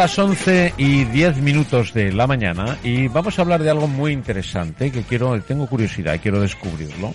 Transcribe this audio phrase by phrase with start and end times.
[0.00, 4.12] Las 11 y 10 minutos de la mañana y vamos a hablar de algo muy
[4.12, 7.14] interesante que quiero, tengo curiosidad quiero descubrirlo.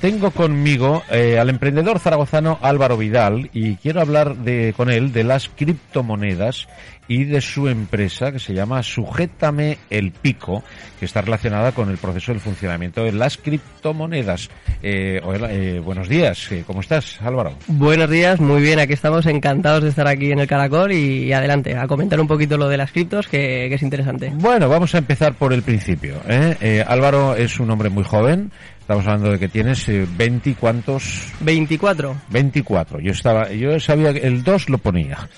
[0.00, 5.24] Tengo conmigo eh, al emprendedor zaragozano Álvaro Vidal y quiero hablar de, con él de
[5.24, 6.68] las criptomonedas
[7.08, 10.62] y de su empresa que se llama Sujétame el Pico,
[10.98, 14.50] que está relacionada con el proceso del funcionamiento de las criptomonedas.
[14.82, 17.54] Eh, eh, buenos días, eh, ¿cómo estás Álvaro?
[17.66, 21.32] Buenos días, muy bien, aquí estamos encantados de estar aquí en el Caracol y, y
[21.32, 24.32] adelante, a comentar un poquito lo de las criptos que, que es interesante.
[24.36, 26.16] Bueno, vamos a empezar por el principio.
[26.28, 26.56] ¿eh?
[26.60, 28.50] Eh, Álvaro es un hombre muy joven,
[28.82, 31.28] Estamos hablando de que tienes eh, 20 y cuántos...
[31.38, 32.16] 24.
[32.30, 32.98] 24.
[32.98, 35.28] Yo estaba, yo sabía que el 2 lo ponía.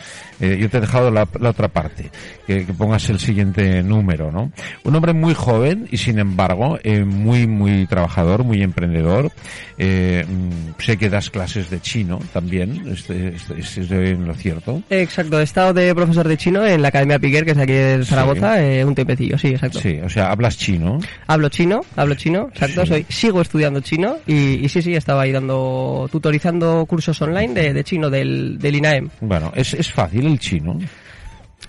[0.40, 2.10] Eh, yo te he dejado la, la otra parte,
[2.46, 4.50] que, que, pongas el siguiente número, ¿no?
[4.82, 9.30] Un hombre muy joven y sin embargo eh, muy, muy trabajador, muy emprendedor.
[9.78, 14.34] Eh, mm, sé que das clases de chino también, este, este, este es de lo
[14.34, 14.82] cierto.
[14.90, 18.04] Exacto, he estado de profesor de chino en la Academia Piquer, que es aquí de
[18.04, 18.82] Zaragoza, sí.
[18.82, 19.80] un tiempecillo, sí, exacto.
[19.80, 20.98] Sí, o sea, hablas chino.
[21.26, 22.88] Hablo chino, hablo chino, exacto, sí.
[22.88, 27.72] soy, sigo estudiando chino y, y, sí, sí, estaba ahí dando, tutorizando cursos online de,
[27.72, 29.10] de chino del, del INAEM.
[29.22, 30.78] Bueno, es, es fácil el chino.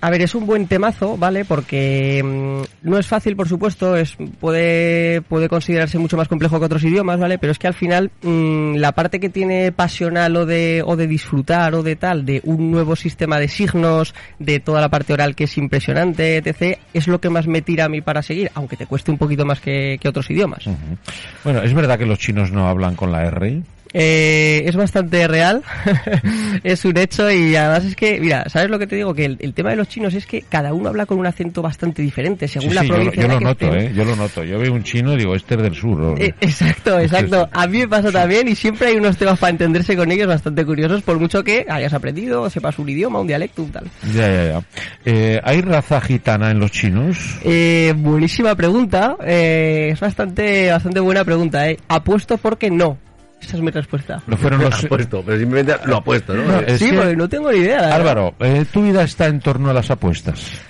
[0.02, 1.44] A ver, es un buen temazo, ¿vale?
[1.44, 6.66] Porque mmm, no es fácil, por supuesto, es puede puede considerarse mucho más complejo que
[6.66, 7.38] otros idiomas, ¿vale?
[7.38, 11.08] Pero es que al final mmm, la parte que tiene pasional o de o de
[11.08, 15.36] disfrutar o de tal de un nuevo sistema de signos, de toda la parte oral
[15.36, 18.78] que es impresionante, etc, es lo que más me tira a mí para seguir, aunque
[18.78, 20.66] te cueste un poquito más que, otros idiomas.
[21.44, 23.64] Bueno, es verdad que los chinos no hablan con la R.
[23.94, 25.64] Eh, es bastante real,
[26.64, 29.14] es un hecho y además es que, mira, ¿sabes lo que te digo?
[29.14, 31.62] Que el, el, tema de los chinos es que cada uno habla con un acento
[31.62, 33.22] bastante diferente según sí, la sí, provincia.
[33.22, 33.92] Yo, yo lo noto, ¿eh?
[33.96, 34.44] Yo lo noto.
[34.44, 36.16] Yo veo un chino y digo, este es del sur.
[36.20, 37.48] Eh, exacto, exacto.
[37.54, 40.66] A mí me pasa también y siempre hay unos temas para entenderse con ellos bastante
[40.66, 43.86] curiosos por mucho que hayas aprendido, sepas un idioma, un dialecto, un tal.
[44.14, 44.64] Ya, ya, ya.
[45.06, 47.18] Eh, ¿Hay raza gitana en los chinos?
[47.44, 49.16] Eh, buenísima pregunta.
[49.26, 51.78] es bastante, bastante buena pregunta, ¿eh?
[51.88, 52.98] Apuesto porque no.
[53.46, 54.22] Esa es mi respuesta.
[54.26, 56.44] No fueron los apuesto, pero simplemente lo apuesto, ¿no?
[56.44, 56.98] no sí, que...
[56.98, 57.96] porque no tengo ni idea.
[57.96, 60.62] Álvaro, eh, tu vida está en torno a las apuestas.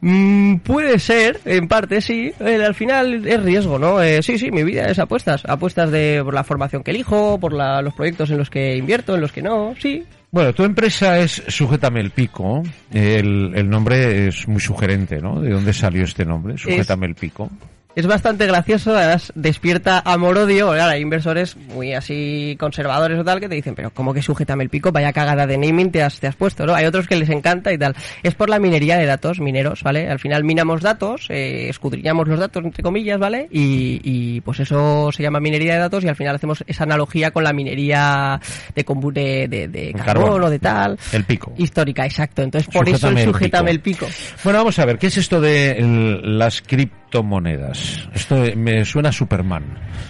[0.00, 2.32] Mm, puede ser, en parte sí.
[2.38, 4.02] Eh, al final es riesgo, ¿no?
[4.02, 5.42] Eh, sí, sí, mi vida es apuestas.
[5.46, 9.14] Apuestas de por la formación que elijo, por la, los proyectos en los que invierto,
[9.14, 10.04] en los que no, sí.
[10.30, 12.62] Bueno, tu empresa es Sujétame el Pico.
[12.92, 15.40] El, el nombre es muy sugerente, ¿no?
[15.40, 16.58] ¿De dónde salió este nombre?
[16.58, 17.10] Sujétame es...
[17.10, 17.50] el Pico
[17.98, 20.70] es bastante gracioso, además despierta amor-odio.
[20.70, 24.62] Claro, hay inversores muy así conservadores o tal que te dicen, pero ¿cómo que sujétame
[24.62, 24.92] el pico?
[24.92, 26.76] Vaya cagada de naming te has, te has puesto, ¿no?
[26.76, 27.96] Hay otros que les encanta y tal.
[28.22, 30.08] Es por la minería de datos, mineros, ¿vale?
[30.08, 33.48] Al final minamos datos, eh, escudriñamos los datos, entre comillas, ¿vale?
[33.50, 37.32] Y, y, pues eso se llama minería de datos y al final hacemos esa analogía
[37.32, 38.40] con la minería
[38.76, 40.96] de, de, de, de carbón o de tal.
[41.10, 41.52] El pico.
[41.56, 42.42] Histórica, exacto.
[42.42, 44.06] Entonces por sujétame eso el sujétame el pico.
[44.06, 44.36] el pico.
[44.44, 46.62] Bueno, vamos a ver, ¿qué es esto de las
[47.08, 48.08] criptomonedas?
[48.14, 49.64] Esto me suena a Superman.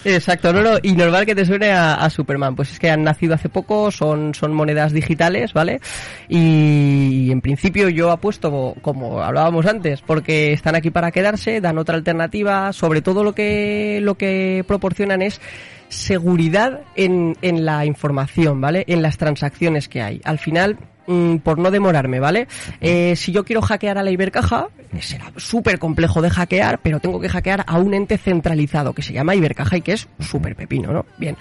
[0.04, 2.54] Exacto, no, no, y normal que te suene a, Superman.
[2.54, 5.80] Pues es que han nacido hace poco, son, son monedas digitales, ¿vale?
[6.28, 11.96] Y, en principio yo apuesto, como hablábamos antes, porque están aquí para quedarse, dan otra
[11.96, 15.40] alternativa, sobre todo lo que, lo que proporcionan es
[15.88, 18.84] seguridad en, en la información, ¿vale?
[18.88, 20.20] En las transacciones que hay.
[20.24, 22.46] Al final, mmm, por no demorarme, ¿vale?
[22.80, 24.68] Eh, si yo quiero hackear a la Ibercaja,
[25.00, 29.12] será súper complejo de hackear, pero tengo que hackear a un ente centralizado que se
[29.12, 31.06] llama Ibercaja y que es súper pepino, ¿no?
[31.18, 31.36] Bien.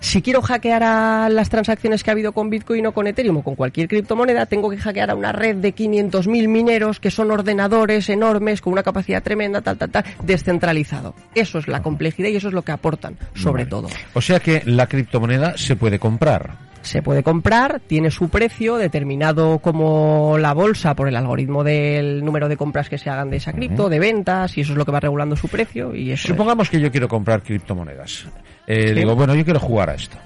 [0.00, 3.42] Si quiero hackear a las transacciones que ha habido con Bitcoin o con Ethereum o
[3.42, 8.08] con cualquier criptomoneda, tengo que hackear a una red de 500.000 mineros que son ordenadores
[8.08, 11.14] enormes con una capacidad tremenda, tal, tal, tal, descentralizado.
[11.34, 13.70] Eso es la complejidad y eso es lo que aportan, sobre vale.
[13.70, 13.88] todo.
[14.14, 19.58] O sea que la criptomoneda se puede comprar se puede comprar, tiene su precio determinado
[19.58, 23.52] como la bolsa por el algoritmo del número de compras que se hagan de esa
[23.52, 23.90] cripto, uh -huh.
[23.90, 25.94] de ventas, y eso es lo que va regulando su precio.
[25.94, 26.70] Y eso Supongamos es.
[26.70, 28.26] que yo quiero comprar criptomonedas.
[28.66, 28.94] Eh, ¿Sí?
[28.94, 30.16] Digo, bueno, yo quiero jugar a esto.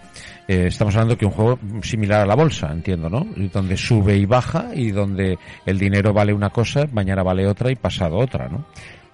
[0.47, 3.27] Eh, estamos hablando que un juego similar a la bolsa, entiendo, ¿no?
[3.53, 7.77] Donde sube y baja y donde el dinero vale una cosa, mañana vale otra y
[7.77, 8.67] pasado otra, ¿no?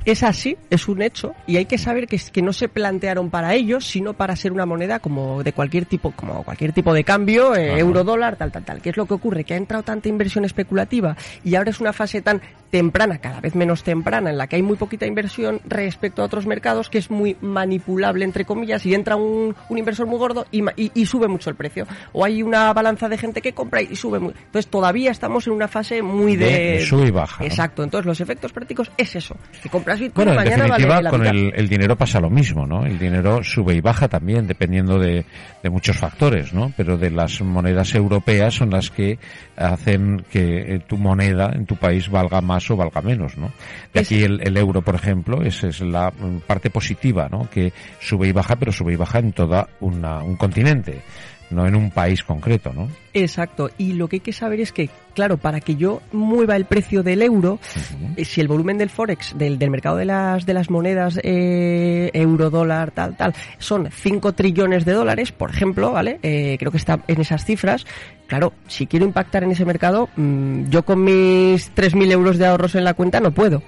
[0.05, 3.55] Es así, es un hecho, y hay que saber que, que no se plantearon para
[3.55, 7.55] ellos, sino para ser una moneda como de cualquier tipo, como cualquier tipo de cambio,
[7.55, 8.81] eh, euro dólar, tal, tal, tal.
[8.81, 9.45] ¿Qué es lo que ocurre?
[9.45, 13.55] Que ha entrado tanta inversión especulativa y ahora es una fase tan temprana, cada vez
[13.55, 17.11] menos temprana, en la que hay muy poquita inversión respecto a otros mercados, que es
[17.11, 21.29] muy manipulable, entre comillas, y entra un, un inversor muy gordo y, y- y sube
[21.29, 21.87] mucho el precio.
[22.13, 24.33] O hay una balanza de gente que compra y sube muy...
[24.47, 26.47] Entonces todavía estamos en una fase muy de...
[26.47, 27.47] De- sube y baja, ¿no?
[27.47, 27.83] Exacto.
[27.83, 29.37] Entonces los efectos prácticos es eso.
[29.63, 32.31] Que compras Bitcoin Bueno, en mañana definitiva, vale la con el, el dinero pasa lo
[32.31, 32.85] mismo, ¿no?
[32.87, 35.25] El dinero sube y baja también, dependiendo de,
[35.63, 36.73] de muchos factores, ¿no?
[36.77, 39.19] Pero de las monedas europeas son las que
[39.57, 43.53] hacen que eh, tu moneda en tu país valga más o valga menos, ¿no?
[43.95, 47.49] De Es- aquí el, el euro, por ejemplo, esa es la mm, parte positiva, ¿no?
[47.49, 51.01] Que sube y baja, pero sube y baja en toda una, un continente,
[51.51, 52.89] no en un país concreto, ¿no?
[53.13, 53.71] Exacto.
[53.77, 57.03] Y lo que hay que saber es que, claro, para que yo mueva el precio
[57.03, 57.59] del euro,
[58.17, 62.11] eh, si el volumen del forex, del, del mercado de las de las monedas eh,
[62.15, 66.21] euro, dólar, tal, tal, son 5 trillones de dólares, por ejemplo, ¿vale?
[66.23, 67.85] Eh, creo que está en esas cifras.
[68.27, 72.77] Claro, si quiero impactar en ese mercado, mm, yo con mis 3.000 euros de ahorros
[72.77, 73.61] en la cuenta no puedo.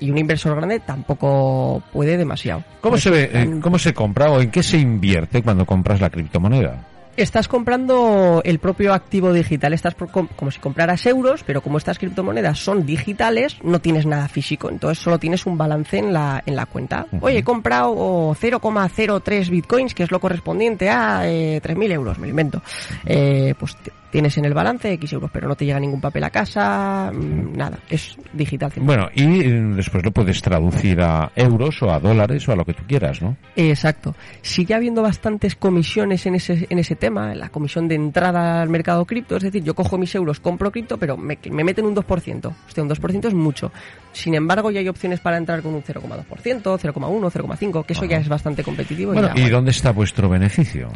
[0.00, 2.64] Y un inversor grande tampoco puede demasiado.
[2.80, 6.08] ¿Cómo se ve, eh, cómo se compra o en qué se invierte cuando compras la
[6.08, 6.86] criptomoneda?
[7.14, 11.76] Estás comprando el propio activo digital, estás por com- como si compraras euros, pero como
[11.76, 16.42] estas criptomonedas son digitales, no tienes nada físico, entonces solo tienes un balance en la,
[16.46, 17.06] en la cuenta.
[17.20, 22.28] Oye, he comprado oh, 0,03 bitcoins, que es lo correspondiente a eh, 3.000 euros, me
[22.28, 22.62] lo invento.
[23.04, 23.76] Eh, pues
[24.12, 27.56] tienes en el balance X euros, pero no te llega ningún papel a casa, mm,
[27.56, 28.70] nada, es digital.
[28.70, 28.84] 100%.
[28.84, 32.64] Bueno, y eh, después lo puedes traducir a euros o a dólares o a lo
[32.64, 33.36] que tú quieras, ¿no?
[33.56, 34.14] Exacto.
[34.42, 39.06] Sigue habiendo bastantes comisiones en ese, en ese tema, la comisión de entrada al mercado
[39.06, 42.54] cripto, es decir, yo cojo mis euros, compro cripto, pero me, me meten un 2%.
[42.66, 43.72] Hostia, un 2% es mucho.
[44.12, 48.18] Sin embargo, ya hay opciones para entrar con un 0,2%, 0,1, 0,5, que eso ya
[48.18, 49.14] es bastante competitivo.
[49.14, 49.56] Bueno, ya, ¿y bueno.
[49.56, 50.90] dónde está vuestro beneficio?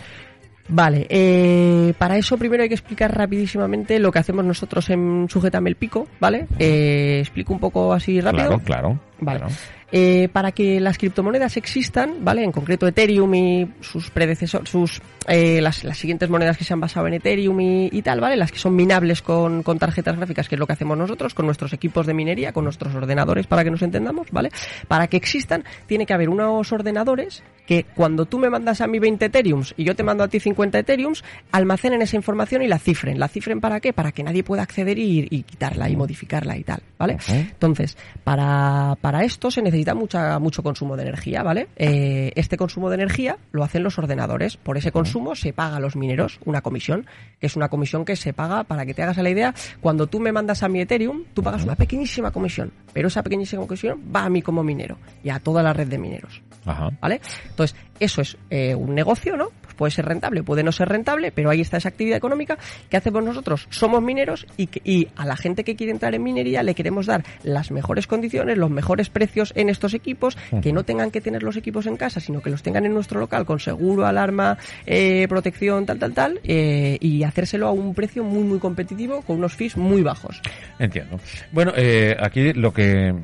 [0.69, 5.71] Vale, eh, para eso primero hay que explicar rapidísimamente lo que hacemos nosotros en Sujétame
[5.71, 6.47] el Pico, ¿vale?
[6.59, 8.49] Eh, explico un poco así rápido.
[8.49, 9.01] Claro, claro.
[9.21, 9.41] Vale.
[9.41, 9.55] claro.
[9.93, 12.43] Eh, para que las criptomonedas existan, ¿vale?
[12.43, 16.81] En concreto Ethereum y sus predecesores, sus, eh, las, las siguientes monedas que se han
[16.81, 18.37] basado en Ethereum y, y tal, ¿vale?
[18.37, 21.47] Las que son minables con, con tarjetas gráficas, que es lo que hacemos nosotros, con
[21.47, 24.51] nuestros equipos de minería, con nuestros ordenadores, para que nos entendamos, ¿vale?
[24.89, 28.99] Para que existan, tiene que haber unos ordenadores que cuando tú me mandas a mí
[28.99, 31.23] 20 Ethereums y yo te mando a ti 50 Ethereums,
[31.53, 33.21] almacenen esa información y la cifren.
[33.21, 33.93] ¿La cifren para qué?
[33.93, 37.19] Para que nadie pueda acceder y, y quitarla y modificarla y tal, ¿vale?
[37.29, 41.69] Entonces, para, para esto se necesita mucha, mucho consumo de energía, ¿vale?
[41.77, 44.57] Eh, este consumo de energía lo hacen los ordenadores.
[44.57, 47.07] Por ese consumo se paga a los mineros una comisión,
[47.41, 50.07] que es una comisión que se paga, para que te hagas a la idea, cuando
[50.07, 54.01] tú me mandas a mi Ethereum, tú pagas una pequeñísima comisión, pero esa pequeñísima comisión
[54.15, 56.43] va a mí como minero y a toda la red de mineros.
[56.65, 56.91] Ajá.
[57.01, 57.21] ¿Vale?
[57.49, 59.51] Entonces, eso es eh, un negocio, ¿no?
[59.63, 62.59] Pues puede ser rentable, puede no ser rentable, pero ahí está esa actividad económica.
[62.91, 63.69] ¿Qué hacemos nosotros?
[63.71, 67.07] Somos mineros y, que- y a la gente que quiere entrar en minería le queremos
[67.07, 71.43] dar las mejores condiciones, los mejores precios en estos equipos, que no tengan que tener
[71.43, 75.27] los equipos en casa, sino que los tengan en nuestro local con seguro, alarma, eh,
[75.29, 79.55] protección, tal, tal, tal, eh, y hacérselo a un precio muy, muy competitivo con unos
[79.55, 80.41] fees muy bajos.
[80.79, 81.19] Entiendo.
[81.53, 83.15] Bueno, eh, aquí lo que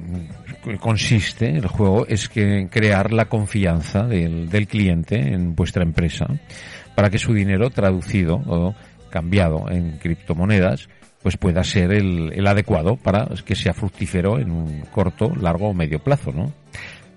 [0.81, 6.27] consiste el juego es que crear la confianza del, del cliente en vuestra empresa
[6.95, 8.75] para que su dinero traducido o
[9.11, 10.89] cambiado en criptomonedas
[11.23, 15.75] pues pueda ser el, el adecuado para que sea fructífero en un corto, largo o
[15.75, 16.53] medio plazo, ¿no?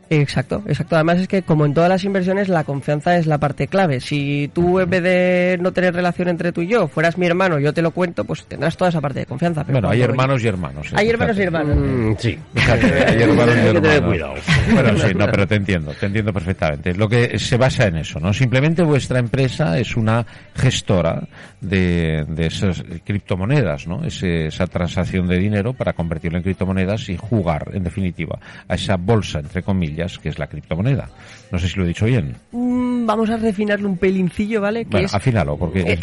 [0.10, 0.96] Exacto, exacto.
[0.96, 4.00] Además es que como en todas las inversiones la confianza es la parte clave.
[4.00, 7.60] Si tú en vez de no tener relación entre tú y yo fueras mi hermano,
[7.60, 9.64] yo te lo cuento, pues tendrás toda esa parte de confianza.
[9.64, 10.88] Pero Bueno, hay cuando- hermanos y hermanos.
[10.92, 10.96] ¿eh?
[10.98, 11.78] Hay hermanos y hermanos.
[11.78, 12.40] Mm, sí.
[12.56, 14.10] Hay hermanos y Hay que tener hermanos.
[14.10, 14.34] cuidado.
[14.74, 16.94] Bueno, sí, no, pero te entiendo, te entiendo perfectamente.
[16.94, 18.34] Lo que se basa en eso, ¿no?
[18.34, 21.28] Simplemente vuestra empresa es una gestora
[21.62, 24.04] de, de esas criptomonedas, ¿no?
[24.04, 28.98] Ese- esa transacción de dinero para convertirlo en criptomonedas y jugar, en definitiva, a esa
[28.98, 31.10] bolsa, entre comillas, que es la criptomoneda.
[31.52, 32.36] No sé si lo he dicho bien.
[32.52, 34.86] Mm, vamos a refinarlo un pelincillo, ¿vale?
[34.86, 35.82] Que Bueno, es, afínalo, porque...
[35.82, 36.00] Eh,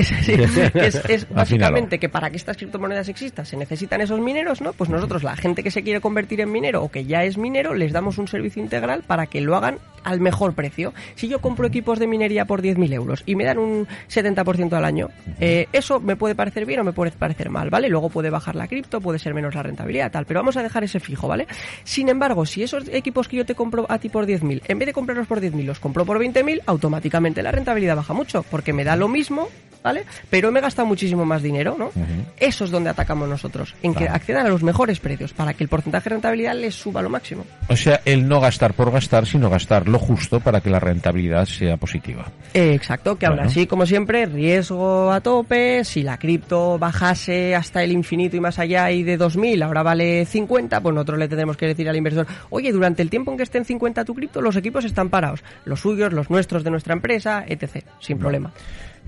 [1.08, 4.72] es, básicamente que para que estas criptomonedas existan se necesitan esos mineros, ¿no?
[4.72, 7.74] Pues nosotros, la gente que se quiere convertir en minero o que ya es minero,
[7.74, 10.92] les damos un servicio integral para que lo hagan al mejor precio.
[11.14, 14.84] Si yo compro equipos de minería por 10.000 euros y me dan un 70% al
[14.84, 15.08] año,
[15.40, 17.88] eh, eso me puede parecer bien o me puede parecer mal, ¿vale?
[17.88, 20.84] Luego puede bajar la cripto, puede ser menos la rentabilidad, tal, pero vamos a dejar
[20.84, 21.46] ese fijo, ¿vale?
[21.84, 24.86] Sin embargo, si esos equipos que yo te compro a ti por 10.000, en vez
[24.86, 28.84] de comprarlos por 10.000, los compro por 20.000, automáticamente la rentabilidad baja mucho, porque me
[28.84, 29.48] da lo mismo,
[29.82, 30.04] ¿vale?
[30.30, 31.90] Pero me gasta muchísimo más dinero, ¿no?
[32.38, 35.68] Eso es donde atacamos nosotros, en que accedan a los mejores precios, para que el
[35.68, 37.44] porcentaje de rentabilidad les suba a lo máximo.
[37.68, 41.44] O sea, el no gastar por gastar, sino gastar lo justo para que la rentabilidad
[41.44, 42.24] sea positiva.
[42.54, 43.50] Eh, exacto, que aún Bueno.
[43.50, 45.84] así, como siempre, riesgo a tope.
[45.84, 50.24] Si la cripto bajase hasta el infinito y más allá y de 2.000 ahora vale
[50.24, 53.42] 50, pues nosotros le tendremos que decir al inversor, oye, durante el tiempo en que
[53.44, 55.44] esté en 50 tu cripto, los equipos están parados.
[55.64, 57.84] Los suyos, los nuestros de nuestra empresa, etc.
[58.00, 58.52] Sin problema.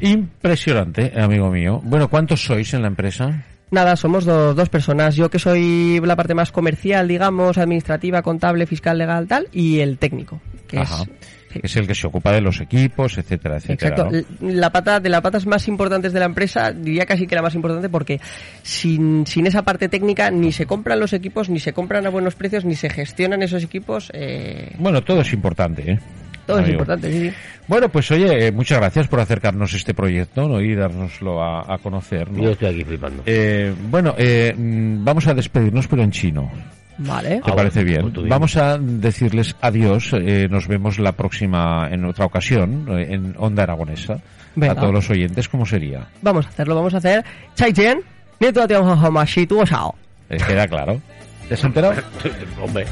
[0.01, 1.81] Impresionante, amigo mío.
[1.85, 3.45] Bueno, ¿cuántos sois en la empresa?
[3.71, 5.17] Nada, somos do- dos personas.
[5.17, 9.99] Yo que soy la parte más comercial, digamos, administrativa, contable, fiscal, legal, tal, y el
[9.99, 10.41] técnico,
[10.75, 11.05] que Ajá.
[11.63, 11.77] es...
[11.77, 13.97] el que se ocupa de los equipos, etcétera, etcétera.
[14.11, 14.35] Exacto.
[14.41, 17.55] La pata de las patas más importantes de la empresa, diría casi que la más
[17.55, 18.21] importante porque
[18.63, 22.35] sin, sin esa parte técnica ni se compran los equipos, ni se compran a buenos
[22.35, 24.11] precios, ni se gestionan esos equipos.
[24.15, 25.99] eh, Bueno, todo es importante, ¿eh?
[26.47, 27.35] todo es importante, sí, sí.
[27.67, 30.61] Bueno, pues oye, eh, muchas gracias por acercarnos este proyecto ¿no?
[30.61, 32.31] y dárnoslo a, a conocer.
[32.31, 32.43] ¿no?
[32.43, 33.23] Yo estoy aquí flipando.
[33.25, 36.51] Eh, bueno, eh, mm, vamos a despedirnos, pero en chino.
[36.99, 37.41] Vale.
[37.45, 38.13] ¿Te Ah, parece bien?
[38.29, 40.13] Vamos a decirles adiós.
[40.15, 44.19] eh, nos vemos la próxima, en otra ocasión, eh, en Onda Aragonesa.
[44.55, 44.73] Venga.
[44.73, 46.07] A todos los oyentes, ¿cómo sería?
[46.23, 47.25] Vamos a hacerlo, vamos a hacer.
[47.55, 48.01] Chaichen,
[48.39, 49.95] nieto de Mashi, tu Shao.
[50.31, 51.01] Eh, queda claro.
[51.49, 51.95] ¿Te has enterado?
[52.63, 52.87] Hombre.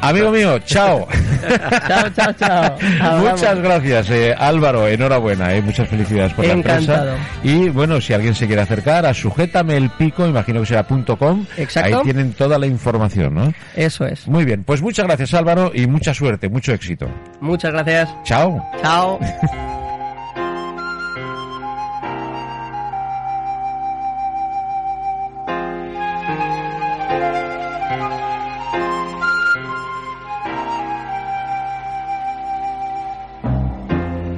[0.00, 1.06] Amigo mío, chao.
[1.88, 3.18] Chao, chao, chao.
[3.18, 4.88] Muchas gracias, eh, Álvaro.
[4.88, 7.04] Enhorabuena, eh, muchas felicidades por Encantado.
[7.04, 7.38] la empresa.
[7.44, 11.16] Y bueno, si alguien se quiere acercar a sujétame el pico, imagino que será punto
[11.16, 11.46] .com.
[11.56, 11.98] Exacto.
[11.98, 13.52] Ahí tienen toda la información, ¿no?
[13.76, 14.26] Eso es.
[14.26, 17.08] Muy bien, pues muchas gracias, Álvaro, y mucha suerte, mucho éxito.
[17.40, 18.08] Muchas gracias.
[18.24, 18.62] Chao.
[18.82, 19.18] Chao.